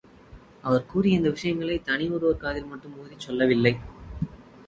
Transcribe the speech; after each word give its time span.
அவர் 0.63 0.85
கூறிய 0.85 1.17
இந்த 1.17 1.29
விஷயங்களைத் 1.29 1.85
தனி 1.85 2.09
ஒருவர் 2.09 2.37
காதில் 2.37 2.65
மட்டும் 2.65 2.95
ஓதிச் 3.03 3.19
சொல்லவில்லை. 3.19 3.73